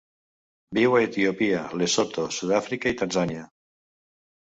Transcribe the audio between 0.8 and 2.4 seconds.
a Etiòpia, Lesotho,